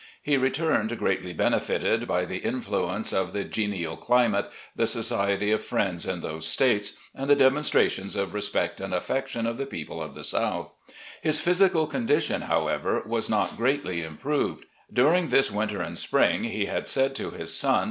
[0.23, 6.07] He returned greatly benefited by the influence of the genial climate, the society of friends
[6.07, 10.23] in those States, and the demonstrations of respect and affection of the people of the
[10.23, 10.75] South;
[11.21, 14.65] his physical condition, however, was not greatly im proved.
[14.91, 17.79] During this winter and spring he had said to his son.